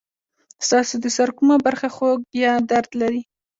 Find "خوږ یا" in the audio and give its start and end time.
1.95-2.53